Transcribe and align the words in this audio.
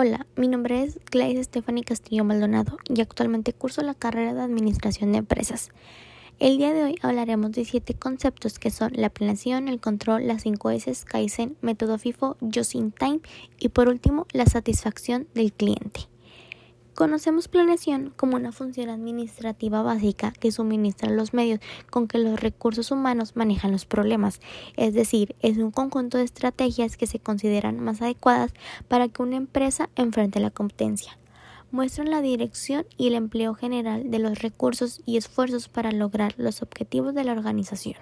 Hola, 0.00 0.28
mi 0.36 0.46
nombre 0.46 0.84
es 0.84 1.00
Gladys 1.10 1.46
Stephanie 1.46 1.82
Castillo 1.82 2.22
Maldonado 2.22 2.78
y 2.88 3.00
actualmente 3.00 3.52
curso 3.52 3.82
la 3.82 3.94
carrera 3.94 4.32
de 4.32 4.42
Administración 4.42 5.10
de 5.10 5.18
Empresas. 5.18 5.70
El 6.38 6.56
día 6.56 6.72
de 6.72 6.84
hoy 6.84 6.98
hablaremos 7.02 7.50
de 7.50 7.64
siete 7.64 7.94
conceptos 7.94 8.60
que 8.60 8.70
son 8.70 8.92
la 8.94 9.10
planeación, 9.10 9.66
el 9.66 9.80
control, 9.80 10.28
las 10.28 10.42
5 10.42 10.70
S, 10.70 11.04
Kaizen, 11.04 11.56
método 11.62 11.98
FIFO, 11.98 12.36
Just 12.40 12.76
in 12.76 12.92
Time 12.92 13.18
y 13.58 13.70
por 13.70 13.88
último 13.88 14.28
la 14.32 14.46
satisfacción 14.46 15.26
del 15.34 15.52
cliente. 15.52 16.02
Conocemos 16.98 17.46
planeación 17.46 18.12
como 18.16 18.34
una 18.34 18.50
función 18.50 18.88
administrativa 18.88 19.82
básica 19.82 20.32
que 20.32 20.50
suministra 20.50 21.08
los 21.08 21.32
medios 21.32 21.60
con 21.90 22.08
que 22.08 22.18
los 22.18 22.40
recursos 22.40 22.90
humanos 22.90 23.36
manejan 23.36 23.70
los 23.70 23.86
problemas, 23.86 24.40
es 24.76 24.94
decir, 24.94 25.36
es 25.40 25.58
un 25.58 25.70
conjunto 25.70 26.18
de 26.18 26.24
estrategias 26.24 26.96
que 26.96 27.06
se 27.06 27.20
consideran 27.20 27.78
más 27.78 28.02
adecuadas 28.02 28.52
para 28.88 29.06
que 29.06 29.22
una 29.22 29.36
empresa 29.36 29.90
enfrente 29.94 30.40
la 30.40 30.50
competencia. 30.50 31.16
Muestran 31.70 32.10
la 32.10 32.20
dirección 32.20 32.84
y 32.96 33.06
el 33.06 33.14
empleo 33.14 33.54
general 33.54 34.10
de 34.10 34.18
los 34.18 34.40
recursos 34.40 35.00
y 35.06 35.18
esfuerzos 35.18 35.68
para 35.68 35.92
lograr 35.92 36.34
los 36.36 36.62
objetivos 36.62 37.14
de 37.14 37.22
la 37.22 37.30
organización. 37.30 37.94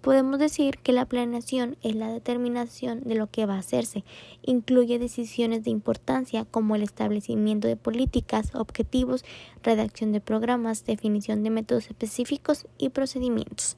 Podemos 0.00 0.38
decir 0.38 0.78
que 0.78 0.92
la 0.92 1.06
planeación 1.06 1.76
es 1.82 1.96
la 1.96 2.08
determinación 2.12 3.00
de 3.02 3.16
lo 3.16 3.26
que 3.26 3.46
va 3.46 3.56
a 3.56 3.58
hacerse. 3.58 4.04
Incluye 4.42 4.98
decisiones 4.98 5.64
de 5.64 5.70
importancia 5.70 6.44
como 6.44 6.76
el 6.76 6.82
establecimiento 6.82 7.66
de 7.66 7.76
políticas, 7.76 8.54
objetivos, 8.54 9.24
redacción 9.62 10.12
de 10.12 10.20
programas, 10.20 10.84
definición 10.84 11.42
de 11.42 11.50
métodos 11.50 11.88
específicos 11.88 12.66
y 12.78 12.90
procedimientos. 12.90 13.76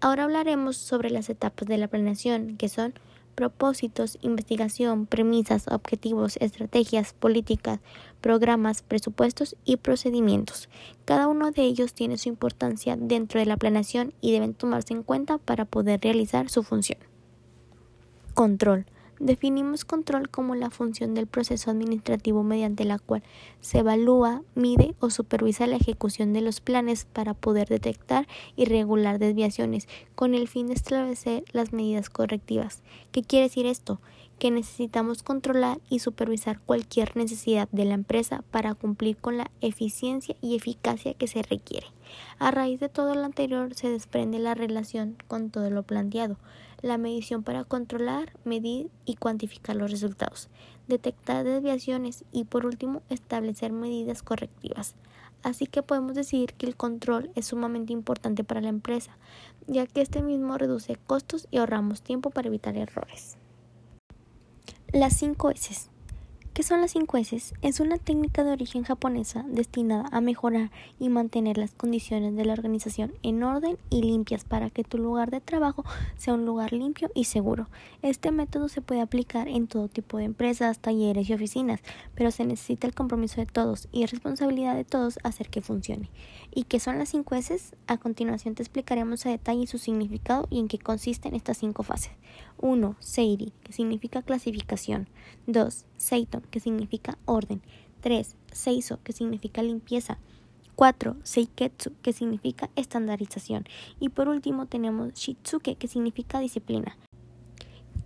Ahora 0.00 0.24
hablaremos 0.24 0.76
sobre 0.76 1.10
las 1.10 1.28
etapas 1.28 1.66
de 1.66 1.76
la 1.76 1.88
planeación, 1.88 2.56
que 2.56 2.68
son 2.68 2.94
propósitos, 3.38 4.18
investigación, 4.20 5.06
premisas, 5.06 5.68
objetivos, 5.68 6.38
estrategias, 6.40 7.12
políticas, 7.12 7.78
programas, 8.20 8.82
presupuestos 8.82 9.54
y 9.64 9.76
procedimientos. 9.76 10.68
Cada 11.04 11.28
uno 11.28 11.52
de 11.52 11.62
ellos 11.62 11.94
tiene 11.94 12.18
su 12.18 12.28
importancia 12.28 12.96
dentro 12.98 13.38
de 13.38 13.46
la 13.46 13.56
planeación 13.56 14.12
y 14.20 14.32
deben 14.32 14.54
tomarse 14.54 14.92
en 14.92 15.04
cuenta 15.04 15.38
para 15.38 15.66
poder 15.66 16.00
realizar 16.02 16.50
su 16.50 16.64
función. 16.64 16.98
Control. 18.34 18.86
Definimos 19.20 19.84
control 19.84 20.28
como 20.28 20.54
la 20.54 20.70
función 20.70 21.14
del 21.14 21.26
proceso 21.26 21.70
administrativo 21.70 22.42
mediante 22.42 22.84
la 22.84 22.98
cual 22.98 23.22
se 23.60 23.78
evalúa, 23.78 24.42
mide 24.54 24.94
o 25.00 25.10
supervisa 25.10 25.66
la 25.66 25.76
ejecución 25.76 26.32
de 26.32 26.40
los 26.40 26.60
planes 26.60 27.04
para 27.04 27.34
poder 27.34 27.68
detectar 27.68 28.28
y 28.56 28.64
regular 28.64 29.18
desviaciones 29.18 29.88
con 30.14 30.34
el 30.34 30.48
fin 30.48 30.68
de 30.68 30.74
establecer 30.74 31.44
las 31.52 31.72
medidas 31.72 32.10
correctivas. 32.10 32.82
¿Qué 33.12 33.22
quiere 33.22 33.48
decir 33.48 33.66
esto? 33.66 34.00
que 34.38 34.50
necesitamos 34.50 35.22
controlar 35.22 35.80
y 35.90 35.98
supervisar 35.98 36.60
cualquier 36.60 37.16
necesidad 37.16 37.68
de 37.72 37.84
la 37.84 37.94
empresa 37.94 38.44
para 38.50 38.74
cumplir 38.74 39.16
con 39.16 39.36
la 39.36 39.50
eficiencia 39.60 40.36
y 40.40 40.54
eficacia 40.54 41.14
que 41.14 41.26
se 41.26 41.42
requiere. 41.42 41.88
A 42.38 42.50
raíz 42.50 42.80
de 42.80 42.88
todo 42.88 43.14
lo 43.14 43.24
anterior 43.24 43.74
se 43.74 43.90
desprende 43.90 44.38
la 44.38 44.54
relación 44.54 45.16
con 45.26 45.50
todo 45.50 45.70
lo 45.70 45.82
planteado, 45.82 46.36
la 46.82 46.98
medición 46.98 47.42
para 47.42 47.64
controlar, 47.64 48.32
medir 48.44 48.90
y 49.04 49.16
cuantificar 49.16 49.76
los 49.76 49.90
resultados, 49.90 50.48
detectar 50.86 51.44
desviaciones 51.44 52.24
y 52.32 52.44
por 52.44 52.66
último 52.66 53.02
establecer 53.08 53.72
medidas 53.72 54.22
correctivas. 54.22 54.94
Así 55.42 55.66
que 55.66 55.82
podemos 55.82 56.14
decir 56.14 56.54
que 56.54 56.66
el 56.66 56.76
control 56.76 57.30
es 57.34 57.46
sumamente 57.46 57.92
importante 57.92 58.44
para 58.44 58.60
la 58.60 58.68
empresa, 58.68 59.16
ya 59.66 59.86
que 59.86 60.00
este 60.00 60.22
mismo 60.22 60.58
reduce 60.58 60.96
costos 60.96 61.46
y 61.50 61.58
ahorramos 61.58 62.02
tiempo 62.02 62.30
para 62.30 62.48
evitar 62.48 62.76
errores. 62.76 63.36
Las 64.92 65.16
5 65.18 65.50
S. 65.50 65.90
¿Qué 66.58 66.64
son 66.64 66.80
las 66.80 66.90
5 66.90 67.18
S? 67.18 67.54
Es 67.62 67.78
una 67.78 67.98
técnica 67.98 68.42
de 68.42 68.50
origen 68.50 68.82
japonesa 68.82 69.44
destinada 69.46 70.08
a 70.10 70.20
mejorar 70.20 70.72
y 70.98 71.08
mantener 71.08 71.56
las 71.56 71.70
condiciones 71.70 72.34
de 72.34 72.44
la 72.44 72.52
organización 72.52 73.14
en 73.22 73.44
orden 73.44 73.78
y 73.90 74.02
limpias 74.02 74.42
para 74.42 74.68
que 74.68 74.82
tu 74.82 74.98
lugar 74.98 75.30
de 75.30 75.40
trabajo 75.40 75.84
sea 76.16 76.34
un 76.34 76.44
lugar 76.44 76.72
limpio 76.72 77.12
y 77.14 77.26
seguro. 77.26 77.68
Este 78.02 78.32
método 78.32 78.68
se 78.68 78.82
puede 78.82 79.02
aplicar 79.02 79.46
en 79.46 79.68
todo 79.68 79.86
tipo 79.86 80.18
de 80.18 80.24
empresas, 80.24 80.80
talleres 80.80 81.30
y 81.30 81.34
oficinas, 81.34 81.80
pero 82.16 82.32
se 82.32 82.44
necesita 82.44 82.88
el 82.88 82.94
compromiso 82.94 83.40
de 83.40 83.46
todos 83.46 83.86
y 83.92 84.06
responsabilidad 84.06 84.74
de 84.74 84.82
todos 84.82 85.20
hacer 85.22 85.50
que 85.50 85.62
funcione. 85.62 86.10
¿Y 86.52 86.64
qué 86.64 86.80
son 86.80 86.98
las 86.98 87.10
5 87.10 87.36
S? 87.36 87.56
A 87.86 87.98
continuación 87.98 88.56
te 88.56 88.64
explicaremos 88.64 89.24
a 89.26 89.30
detalle 89.30 89.68
su 89.68 89.78
significado 89.78 90.48
y 90.50 90.58
en 90.58 90.66
qué 90.66 90.78
consisten 90.78 91.36
estas 91.36 91.58
cinco 91.58 91.84
fases. 91.84 92.10
1. 92.60 92.96
Seiri, 92.98 93.52
que 93.62 93.72
significa 93.72 94.22
clasificación. 94.22 95.08
2. 95.46 95.84
Seiton, 95.96 96.42
que 96.48 96.60
significa 96.60 97.18
orden. 97.24 97.62
3. 98.00 98.36
Seiso, 98.52 99.00
que 99.02 99.12
significa 99.12 99.62
limpieza. 99.62 100.18
4. 100.74 101.16
Seiketsu, 101.22 101.92
que 102.02 102.12
significa 102.12 102.70
estandarización. 102.76 103.64
Y 103.98 104.10
por 104.10 104.28
último 104.28 104.66
tenemos 104.66 105.14
Shitsuke, 105.14 105.76
que 105.76 105.88
significa 105.88 106.38
disciplina. 106.38 106.96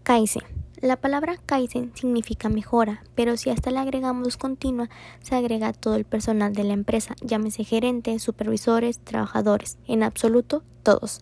Kaizen. 0.02 0.42
La 0.80 0.96
palabra 0.96 1.36
Kaizen 1.36 1.92
significa 1.94 2.48
mejora, 2.48 3.04
pero 3.14 3.36
si 3.36 3.50
hasta 3.50 3.70
le 3.70 3.78
agregamos 3.78 4.36
continua, 4.36 4.90
se 5.20 5.36
agrega 5.36 5.72
todo 5.72 5.94
el 5.94 6.04
personal 6.04 6.54
de 6.54 6.64
la 6.64 6.72
empresa, 6.72 7.14
llámese 7.20 7.62
gerentes, 7.62 8.20
supervisores, 8.20 8.98
trabajadores, 8.98 9.78
en 9.86 10.02
absoluto 10.02 10.64
todos. 10.82 11.20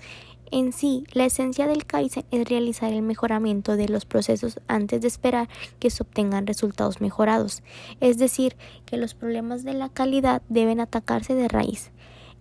En 0.52 0.72
sí, 0.72 1.04
la 1.12 1.26
esencia 1.26 1.68
del 1.68 1.86
Kaizen 1.86 2.24
es 2.32 2.48
realizar 2.48 2.92
el 2.92 3.02
mejoramiento 3.02 3.76
de 3.76 3.88
los 3.88 4.04
procesos 4.04 4.58
antes 4.66 5.00
de 5.00 5.06
esperar 5.06 5.48
que 5.78 5.90
se 5.90 6.02
obtengan 6.02 6.48
resultados 6.48 7.00
mejorados, 7.00 7.62
es 8.00 8.18
decir, 8.18 8.56
que 8.84 8.96
los 8.96 9.14
problemas 9.14 9.62
de 9.62 9.74
la 9.74 9.90
calidad 9.90 10.42
deben 10.48 10.80
atacarse 10.80 11.36
de 11.36 11.46
raíz. 11.46 11.92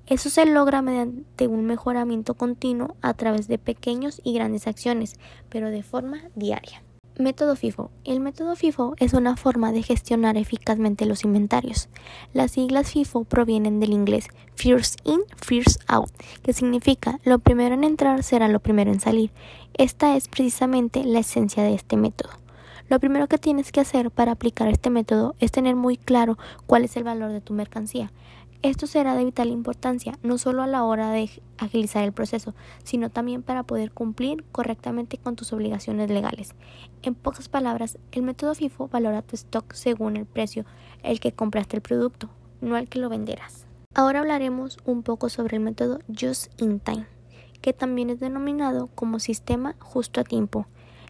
Eso 0.07 0.31
se 0.31 0.47
logra 0.47 0.81
mediante 0.81 1.45
un 1.45 1.65
mejoramiento 1.65 2.33
continuo 2.33 2.95
a 3.03 3.13
través 3.13 3.47
de 3.47 3.59
pequeños 3.59 4.21
y 4.23 4.33
grandes 4.33 4.65
acciones, 4.65 5.19
pero 5.49 5.69
de 5.69 5.83
forma 5.83 6.23
diaria. 6.33 6.81
Método 7.19 7.57
FIFO. 7.57 7.91
El 8.05 8.21
método 8.21 8.55
FIFO 8.55 8.95
es 8.97 9.13
una 9.13 9.35
forma 9.35 9.73
de 9.73 9.83
gestionar 9.83 10.37
eficazmente 10.37 11.05
los 11.05 11.25
inventarios. 11.25 11.89
Las 12.31 12.51
siglas 12.51 12.93
FIFO 12.93 13.25
provienen 13.25 13.81
del 13.81 13.91
inglés 13.91 14.29
First 14.55 15.01
In, 15.03 15.19
First 15.35 15.81
Out, 15.87 16.11
que 16.43 16.53
significa 16.53 17.19
lo 17.25 17.39
primero 17.39 17.75
en 17.75 17.83
entrar 17.83 18.23
será 18.23 18.47
lo 18.47 18.61
primero 18.61 18.89
en 18.89 19.01
salir. 19.01 19.31
Esta 19.73 20.15
es 20.15 20.29
precisamente 20.29 21.03
la 21.03 21.19
esencia 21.19 21.61
de 21.61 21.73
este 21.73 21.97
método. 21.97 22.29
Lo 22.87 23.01
primero 23.01 23.27
que 23.27 23.37
tienes 23.37 23.73
que 23.73 23.81
hacer 23.81 24.11
para 24.11 24.31
aplicar 24.31 24.69
este 24.69 24.89
método 24.89 25.35
es 25.41 25.51
tener 25.51 25.75
muy 25.75 25.97
claro 25.97 26.37
cuál 26.67 26.85
es 26.85 26.95
el 26.95 27.03
valor 27.03 27.33
de 27.33 27.41
tu 27.41 27.51
mercancía. 27.53 28.13
Esto 28.61 28.87
será 28.87 29.15
de 29.15 29.23
vital 29.23 29.47
importancia, 29.51 30.19
no 30.21 30.37
solo 30.37 30.61
a 30.61 30.67
la 30.67 30.83
hora 30.83 31.11
de 31.11 31.29
agilizar 31.57 32.03
el 32.03 32.11
proceso, 32.11 32.53
sino 32.83 33.09
también 33.09 33.41
para 33.41 33.63
poder 33.63 33.93
cumplir 33.93 34.43
correctamente 34.51 35.17
con 35.17 35.37
tus 35.37 35.53
obligaciones 35.53 36.09
legales. 36.09 36.55
En 37.01 37.15
pocas 37.15 37.47
palabras, 37.47 37.97
el 38.11 38.23
método 38.23 38.53
FIFO 38.53 38.89
valora 38.89 39.21
tu 39.21 39.37
stock 39.37 39.71
según 39.71 40.17
el 40.17 40.25
precio 40.25 40.65
el 41.03 41.21
que 41.21 41.31
compraste 41.31 41.77
el 41.77 41.81
producto, 41.81 42.29
no 42.59 42.75
el 42.75 42.89
que 42.89 42.99
lo 42.99 43.07
venderás. 43.07 43.65
Ahora 43.95 44.19
hablaremos 44.19 44.77
un 44.83 45.03
poco 45.03 45.29
sobre 45.29 45.55
el 45.55 45.63
método 45.63 45.99
Just 46.09 46.51
in 46.61 46.81
Time, 46.81 47.07
que 47.61 47.71
también 47.71 48.09
es 48.09 48.19
denominado 48.19 48.87
como 48.87 49.19
sistema 49.19 49.77
justo 49.79 50.19
a 50.19 50.25
tiempo. 50.25 50.67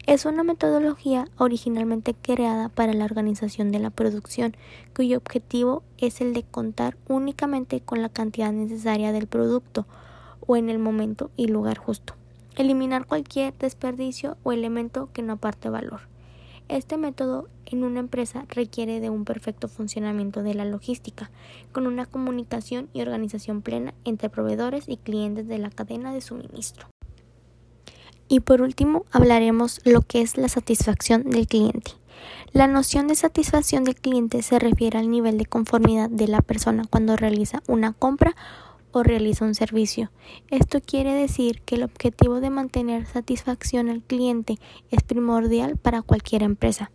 Es 0.09 0.25
una 0.25 0.43
metodología 0.43 1.27
originalmente 1.37 2.15
creada 2.15 2.69
para 2.69 2.93
la 2.93 3.05
organización 3.05 3.71
de 3.71 3.77
la 3.77 3.91
producción, 3.91 4.57
cuyo 4.95 5.17
objetivo 5.17 5.83
es 5.99 6.19
el 6.19 6.33
de 6.33 6.41
contar 6.41 6.97
únicamente 7.07 7.81
con 7.81 8.01
la 8.01 8.09
cantidad 8.09 8.51
necesaria 8.51 9.11
del 9.11 9.27
producto 9.27 9.85
o 10.47 10.57
en 10.57 10.69
el 10.69 10.79
momento 10.79 11.29
y 11.37 11.45
lugar 11.45 11.77
justo. 11.77 12.15
Eliminar 12.55 13.05
cualquier 13.05 13.53
desperdicio 13.59 14.35
o 14.41 14.51
elemento 14.51 15.09
que 15.13 15.21
no 15.21 15.33
aparte 15.33 15.69
valor. 15.69 16.01
Este 16.69 16.97
método 16.97 17.47
en 17.67 17.83
una 17.83 17.99
empresa 17.99 18.45
requiere 18.49 19.01
de 19.01 19.11
un 19.11 19.25
perfecto 19.25 19.67
funcionamiento 19.67 20.41
de 20.41 20.55
la 20.55 20.65
logística, 20.65 21.29
con 21.71 21.85
una 21.85 22.07
comunicación 22.07 22.89
y 22.93 23.03
organización 23.03 23.61
plena 23.61 23.93
entre 24.05 24.31
proveedores 24.31 24.89
y 24.89 24.97
clientes 24.97 25.47
de 25.47 25.59
la 25.59 25.69
cadena 25.69 26.11
de 26.11 26.21
suministro. 26.21 26.87
Y 28.29 28.41
por 28.41 28.61
último, 28.61 29.05
hablaremos 29.11 29.81
lo 29.83 30.01
que 30.01 30.21
es 30.21 30.37
la 30.37 30.47
satisfacción 30.47 31.23
del 31.23 31.47
cliente. 31.47 31.91
La 32.53 32.67
noción 32.67 33.07
de 33.07 33.15
satisfacción 33.15 33.83
del 33.83 33.95
cliente 33.95 34.43
se 34.43 34.59
refiere 34.59 34.99
al 34.99 35.09
nivel 35.09 35.37
de 35.39 35.45
conformidad 35.45 36.09
de 36.09 36.27
la 36.27 36.41
persona 36.41 36.85
cuando 36.89 37.15
realiza 37.15 37.63
una 37.67 37.93
compra 37.93 38.35
o 38.91 39.03
realiza 39.03 39.45
un 39.45 39.55
servicio. 39.55 40.11
Esto 40.49 40.79
quiere 40.79 41.13
decir 41.13 41.61
que 41.61 41.75
el 41.75 41.83
objetivo 41.83 42.39
de 42.39 42.51
mantener 42.51 43.07
satisfacción 43.07 43.89
al 43.89 44.01
cliente 44.01 44.59
es 44.91 45.03
primordial 45.03 45.77
para 45.77 46.03
cualquier 46.03 46.43
empresa. 46.43 46.91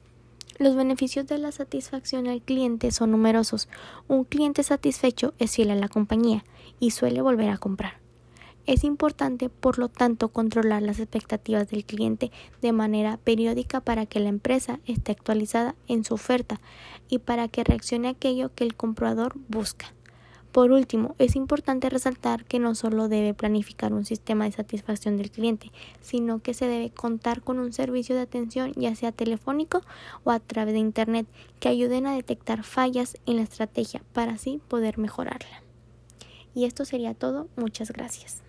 Los 0.59 0.77
beneficios 0.77 1.27
de 1.27 1.39
la 1.39 1.51
satisfacción 1.51 2.29
al 2.29 2.43
cliente 2.43 2.93
son 2.93 3.11
numerosos. 3.11 3.69
Un 4.07 4.23
cliente 4.23 4.63
satisfecho 4.63 5.35
es 5.41 5.53
fiel 5.57 5.73
a 5.73 5.75
la 5.75 5.89
compañía 5.89 6.45
y 6.79 6.93
suele 6.93 7.23
volver 7.23 7.51
a 7.51 7.59
comprar. 7.59 8.04
Es 8.67 8.83
importante, 8.83 9.51
por 9.51 9.79
lo 9.79 9.91
tanto, 9.91 10.29
controlar 10.29 10.81
las 10.81 10.99
expectativas 10.99 11.69
del 11.69 11.85
cliente 11.85 12.33
de 12.63 12.73
manera 12.73 13.19
periódica 13.19 13.81
para 13.81 14.07
que 14.07 14.21
la 14.21 14.31
empresa 14.31 14.81
esté 14.87 15.13
actualizada 15.13 15.75
en 15.87 16.03
su 16.03 16.15
oferta 16.15 16.61
y 17.09 17.19
para 17.19 17.49
que 17.49 17.63
reaccione 17.63 18.09
a 18.09 18.13
aquello 18.13 18.55
que 18.55 18.65
el 18.65 18.75
comprador 18.75 19.35
busca. 19.49 19.93
Por 20.51 20.71
último, 20.71 21.17
es 21.19 21.35
importante 21.35 21.91
resaltar 21.91 22.45
que 22.45 22.61
no 22.61 22.77
solo 22.77 23.09
debe 23.09 23.35
planificar 23.35 23.93
un 23.93 24.05
sistema 24.05 24.45
de 24.45 24.53
satisfacción 24.53 25.17
del 25.17 25.33
cliente, 25.33 25.73
sino 26.01 26.39
que 26.39 26.55
se 26.55 26.69
debe 26.69 26.91
contar 26.91 27.43
con 27.43 27.59
un 27.59 27.73
servicio 27.73 28.15
de 28.15 28.23
atención, 28.23 28.73
ya 28.77 28.95
sea 28.95 29.11
telefónico 29.11 29.83
o 30.23 30.31
a 30.31 30.39
través 30.39 30.73
de 30.73 30.79
Internet, 30.79 31.27
que 31.59 31.69
ayuden 31.69 32.07
a 32.07 32.15
detectar 32.15 32.63
fallas 32.63 33.19
en 33.27 33.37
la 33.37 33.43
estrategia 33.43 34.05
para 34.13 34.35
así 34.35 34.61
poder 34.69 34.97
mejorarla. 34.97 35.65
Y 36.55 36.67
esto 36.67 36.85
sería 36.85 37.15
todo. 37.15 37.49
Muchas 37.57 37.91
gracias. 37.91 38.44